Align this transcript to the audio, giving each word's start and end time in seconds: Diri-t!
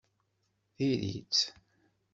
Diri-t! 0.77 1.37